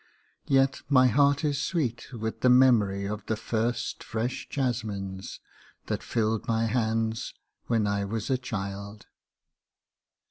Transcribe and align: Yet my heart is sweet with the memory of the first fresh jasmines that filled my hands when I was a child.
Yet 0.47 0.81
my 0.89 1.09
heart 1.09 1.43
is 1.45 1.61
sweet 1.61 2.11
with 2.11 2.41
the 2.41 2.49
memory 2.49 3.05
of 3.05 3.23
the 3.27 3.35
first 3.35 4.03
fresh 4.03 4.47
jasmines 4.49 5.39
that 5.85 6.01
filled 6.01 6.47
my 6.47 6.65
hands 6.65 7.35
when 7.67 7.85
I 7.85 8.05
was 8.05 8.31
a 8.31 8.37
child. 8.39 9.05